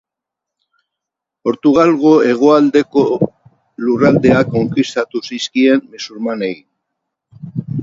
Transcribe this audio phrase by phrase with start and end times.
[1.49, 3.05] Portugalgo hegoaldeko
[3.85, 6.53] lurraldeak konkistatu zizkien musulmanei.